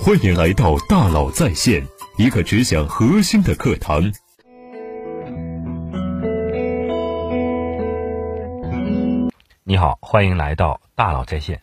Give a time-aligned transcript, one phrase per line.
[0.00, 1.86] 欢迎来到大佬在线，
[2.16, 4.12] 一个只讲核心的课堂。
[9.62, 11.62] 你好，欢迎来到大佬在线。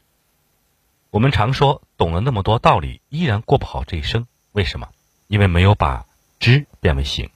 [1.10, 4.88] 我们常说，懂了那么多道理，依然过不好这一生，为什么？
[5.28, 6.06] 因为没有把
[6.40, 7.30] 知变为行。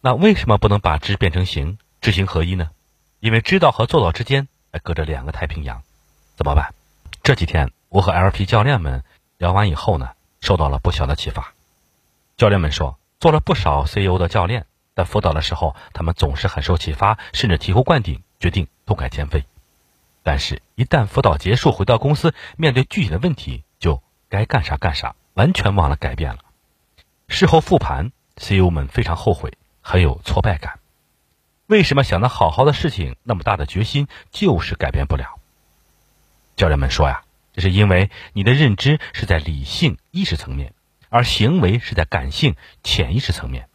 [0.00, 2.70] 那为什么不能把知变成行，知行合一呢？
[3.20, 5.82] 因为知道和做到之间，还隔着两个太平洋，
[6.34, 6.74] 怎么办？
[7.22, 9.04] 这几天，我和 LP 教练们
[9.40, 10.10] 聊完以后呢，
[10.42, 11.54] 受到了不小的启发。
[12.36, 19.46] 教练们说，做了不少 CEO 的教练，在辅导的时候，他们总是很受启发，甚至醍醐灌顶，决定痛改前非。
[20.22, 26.40] 但是，一旦辅导结束，回到公司，面对具体的问题，就该干啥干啥，完全忘了改变了。
[27.26, 30.80] 事后复盘，CEO 们非常后悔，很有挫败感。
[31.66, 35.40] 为什么想的好好的事情，那么大的决心，就是改变不了？
[36.56, 40.72] 教练们说呀，这是因为你的认知是在理性意识层面，
[41.08, 43.68] 而行为是在感性潜意识层面。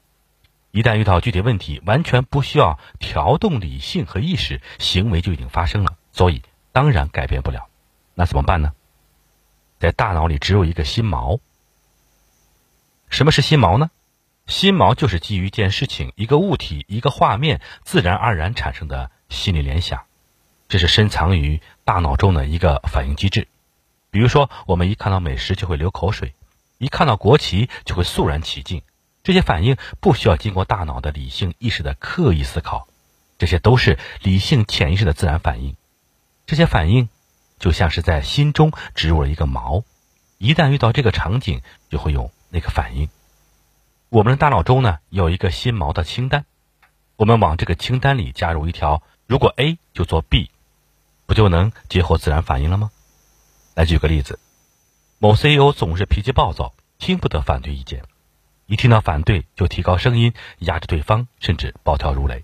[0.72, 6.42] 一旦遇到具体问题，完全不需要调动理性和意识，行为就已经发生了，所以
[6.72, 7.70] 当然改变不了。
[8.14, 8.74] 那怎么办呢？
[9.80, 11.40] 在大脑里植入一个心锚。
[13.10, 13.90] 什么是心锚呢？
[14.48, 20.06] 心锚就是基于一件事情、一个物体、一个画面，自然而然产生的心理联想，
[20.68, 23.48] 这是深藏于大脑中的一个反应机制。
[24.16, 26.36] 比如说，我们一看到美食就会流口水，
[26.78, 28.82] 一看到国旗就会肃然起敬，
[29.24, 32.88] 这些反应不需要经过大脑的理性意识的刻意思考，
[33.38, 35.76] 这些都是理性潜意识的自然反应。
[36.46, 37.10] 这些反应
[37.60, 39.84] 就像是在心中植入了一个锚，
[40.38, 43.10] 一旦遇到这个场景，就会有那个反应。
[44.08, 46.46] 我们的大脑中呢有一个心锚的清单，
[47.18, 50.52] 我们往这个清单里加入一条：如果 A 就做 B，
[51.26, 52.92] 不就能激活自然反应了吗？
[53.76, 54.40] 来举个例子，
[55.20, 58.04] 某 CEO 总是脾气暴躁，听不得反对意见，
[58.66, 62.44] 一听到反对就提高声音压制对方，甚至暴跳如雷。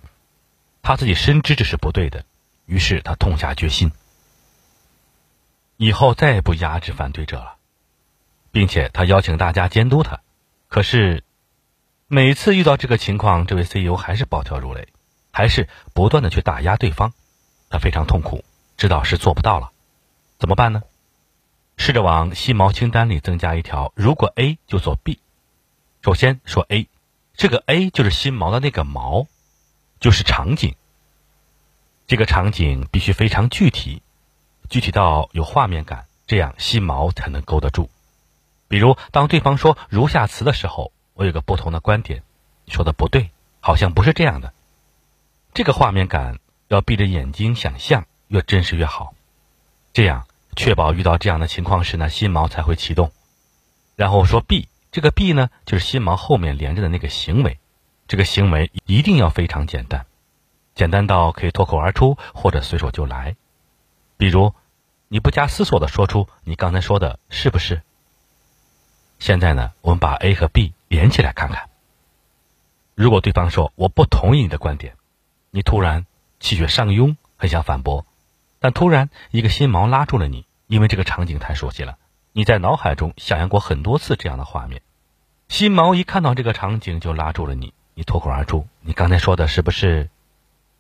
[0.84, 2.24] 他自己深知这是不对的，
[2.66, 3.92] 于是他痛下决心，
[5.78, 7.56] 以后再也不压制反对者了，
[8.52, 10.20] 并且他邀请大家监督他。
[10.68, 11.24] 可是。
[12.14, 14.90] 每次遇到这个情况，这位 CEO 还是暴跳如雷，
[15.32, 17.14] 还是不断的去打压对方，
[17.70, 18.44] 他非常痛苦，
[18.76, 19.72] 知道是做不到了，
[20.38, 20.84] 怎么办呢？
[21.78, 25.20] 试着往心毛清单里增加一条：如果 A 就做 B。
[26.02, 26.88] 首先说 A，
[27.34, 29.28] 这个 A 就是心毛的那个毛，
[30.00, 30.76] 就是场景。
[32.08, 34.02] 这个场景必须非常具体，
[34.70, 37.90] 具体到有画面感，这样心毛才能勾得住。
[38.68, 40.92] 比如当对方说如下词的时候。
[41.14, 42.24] 我有个不同的观点，
[42.68, 44.54] 说的不对，好像不是这样的。
[45.54, 46.40] 这个画面感
[46.70, 49.14] 要闭着眼睛想象，越真实越好。
[49.94, 53.12] 这样确保遇到这样的情况时呢，心锚才会启动。
[53.96, 57.60] 然后说 B，这个 B 呢，就是心锚后面连着的那个行为。
[58.08, 60.06] 这个行为一定要非常简单，
[60.76, 63.36] 简单到可以脱口而出或者随手就来。
[64.18, 64.54] 比如，
[65.08, 67.82] 你不加思索的说出你刚才说的是不是？
[69.20, 71.70] 现在呢，我们把 A 和 B 连起来看看。
[72.96, 74.96] 如果对方说我不同意你的观点，
[75.52, 76.06] 你突然
[76.40, 78.06] 气血上涌，很想反驳，
[78.62, 81.98] 但突然一个心锚拉住了你，因为这个场景太熟悉了，
[82.32, 84.82] 你在脑海中想象过很多次这样的画面。
[85.50, 90.10] 心锚一看到这个场景就拉住了你，你脱口而出：“你刚才说的是不是？”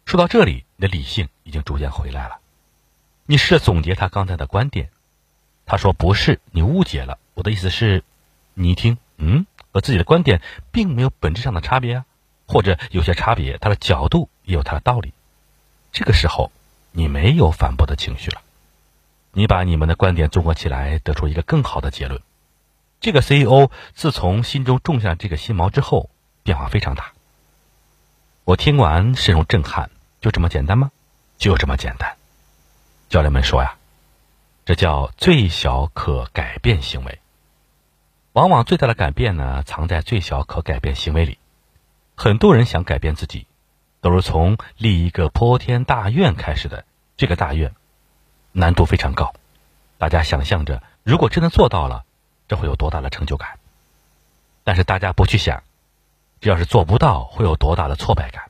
[0.05, 2.37] 说到这里，你的理性已经逐渐回来了。
[3.25, 4.89] 你试着总结他刚才的观点，
[5.65, 8.03] 他说：“不是，你误解了，我的意思是。”
[8.53, 12.05] 你一听，嗯，和自己的观点并没有本质上的差别啊，
[12.47, 15.13] 或者有些差别，他的角度也有他的道理。
[15.93, 16.51] 这个时候，
[16.91, 18.41] 你没有反驳的情绪了，
[19.31, 22.21] 你把你们的观点综合起来，得出一个更好的结论。
[22.99, 26.09] 这个 CEO 自从心中种下这个心锚之后，
[26.43, 27.13] 变化非常大。
[28.43, 30.91] 我听完深受震撼，就这么简单吗？
[31.37, 32.17] 就这么简单。
[33.09, 33.75] 教练们说呀，
[34.65, 37.19] 这叫最小可改变行为。
[38.33, 41.37] 往往最大的改变呢，藏在最小可改变行为里。
[42.15, 43.47] 很多人想改变自己，
[44.01, 46.83] 都是从立一个泼天大愿开始的。
[47.15, 47.73] 这个大愿
[48.51, 49.33] 难度非常高，
[49.97, 52.03] 大家想象着，如果真的做到了，
[52.47, 53.59] 这会有多大的成就感？
[54.63, 55.63] 但是大家不去想，
[56.39, 58.49] 这要是做不到，会有多大的挫败感？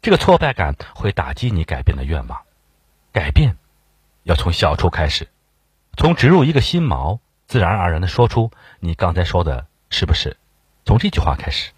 [0.00, 2.42] 这个挫败感会打击你改变的愿望。
[3.12, 3.56] 改变
[4.22, 5.28] 要从小处开始，
[5.96, 7.18] 从植入一个心锚。
[7.48, 8.50] 自然而然的说出
[8.80, 10.38] 你刚才说的是不是？
[10.86, 11.72] 从这句话开始，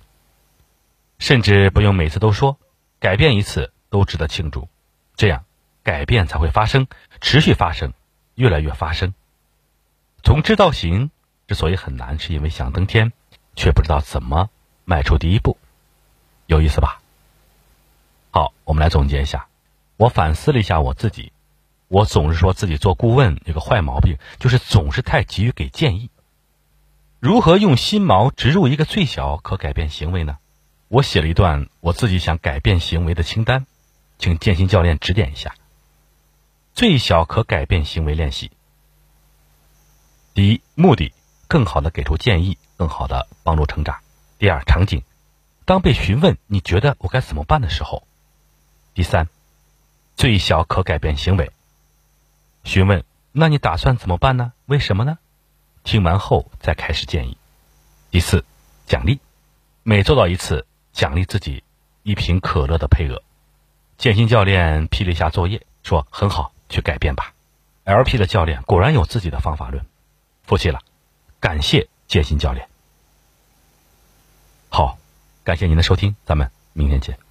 [1.19, 2.59] 甚至不用每次都说，
[3.05, 4.67] 改变一次都值得庆祝，
[5.15, 5.45] 这样
[5.83, 6.87] 改变才会发生，
[7.21, 7.93] 持续发生，
[8.35, 9.13] 越来越发生。
[10.23, 11.11] 从知到行，
[11.47, 13.13] 之所以很难，是因为想登天，
[13.57, 14.49] 却不知道怎么
[14.87, 15.59] 迈出第一步。
[16.47, 17.03] 有意思吧？
[18.31, 19.49] 好，我们来总结一下。
[19.99, 21.31] 我反思了一下我自己，
[21.89, 26.09] 我总是说自己做顾问有个坏毛病，就是总是太急于给建议。
[27.21, 30.39] 如何用心锚植入一个最小可改变行为呢？
[30.95, 33.67] 我写了一段我自己想改变行为的清单，
[34.17, 35.57] 请建新教练指点一下。
[36.73, 38.53] 最小可改变行为练习。
[40.35, 41.13] 第一，目的
[41.49, 44.03] 更好的给出建议，更好的帮助成长。
[44.39, 45.03] 第二，场景，
[45.65, 48.07] 当被询问你觉得我该怎么办的时候。
[48.95, 49.29] 第三，
[50.15, 51.51] 最小可改变行为。
[52.63, 53.03] 询问，
[53.33, 54.53] 那你打算怎么办呢？
[54.67, 55.19] 为什么呢？
[55.83, 57.37] 听完后再开始建议。
[58.13, 58.45] 第四，
[58.87, 59.19] 奖励，
[59.83, 60.65] 每做到一次，
[60.95, 61.63] 奖励自己
[62.05, 63.23] 一瓶可乐的配额。
[63.99, 66.53] 建新教练批了一下作业，说很好。
[66.71, 67.35] 去改变吧
[67.85, 69.85] ，LP 的教练果然有自己的方法论，
[70.45, 70.81] 服气了，
[71.39, 72.67] 感谢建新教练。
[74.71, 74.99] 好，
[75.45, 77.24] 感谢您的收听，咱们明天见。